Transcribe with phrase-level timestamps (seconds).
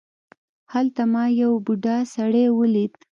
[0.73, 2.93] هلته ما یو بوډا سړی ولید.